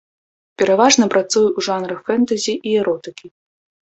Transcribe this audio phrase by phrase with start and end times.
[0.59, 3.27] Пераважна працуе ў жанрах фэнтэзі і эротыкі.